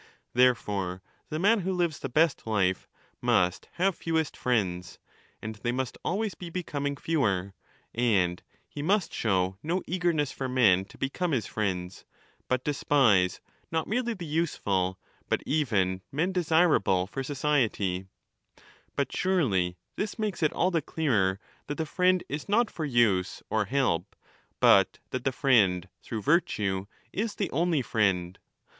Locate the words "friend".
21.85-22.23, 25.31-25.89, 27.83-28.39